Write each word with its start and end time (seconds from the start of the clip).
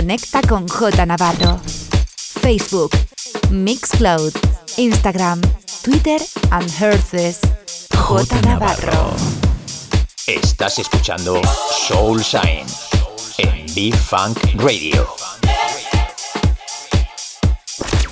Conecta 0.00 0.40
con 0.40 0.66
J 0.66 1.04
Navarro. 1.04 1.60
Facebook, 2.16 2.90
Mixcloud, 3.50 4.32
Instagram, 4.78 5.42
Twitter 5.82 6.18
and 6.50 6.70
Herces. 6.80 7.38
J 7.94 8.40
Navarro. 8.40 9.14
Estás 10.26 10.78
escuchando 10.78 11.42
Soul 11.86 12.22
Shine 12.22 12.64
en 13.36 13.66
B-Funk 13.74 14.38
Radio. 14.54 15.06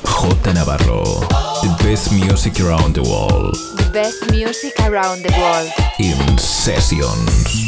J 0.05 0.52
Navarro. 0.52 1.27
The 1.62 1.89
best 1.89 2.12
music 2.12 2.61
around 2.61 2.97
the 2.97 3.02
world. 3.02 3.57
The 3.79 3.91
best 3.95 4.30
music 4.30 4.75
around 4.80 5.23
the 5.23 5.33
world. 5.41 5.73
In 5.98 6.39
sessions. 6.39 7.68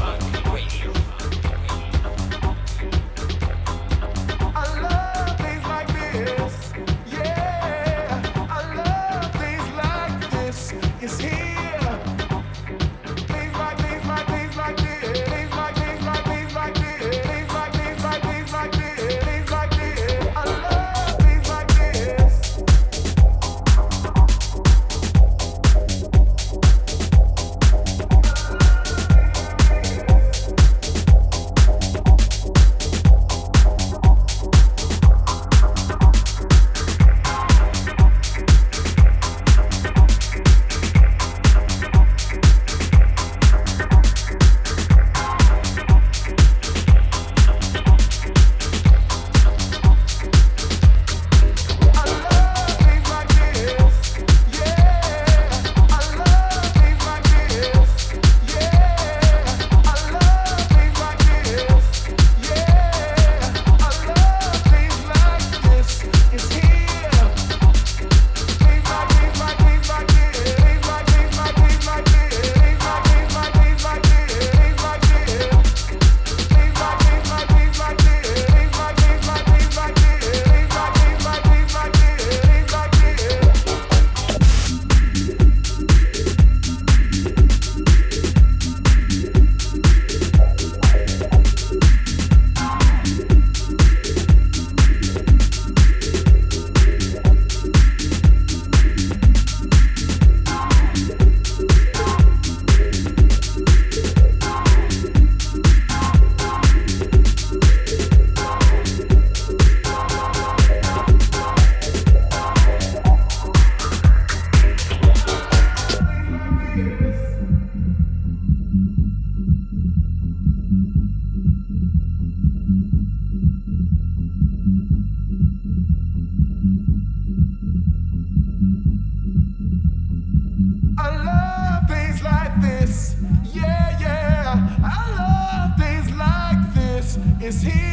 is 137.51 137.61
here. 137.63 137.90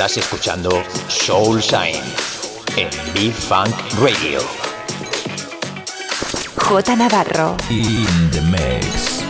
Estás 0.00 0.16
escuchando 0.16 0.82
Soul 1.08 1.60
Shine 1.60 2.00
en 2.74 2.88
B-Funk 3.12 3.74
Radio. 4.00 4.40
J 6.56 6.96
Navarro. 6.96 7.58
In 7.68 8.30
the 8.30 8.40
mix. 8.40 9.29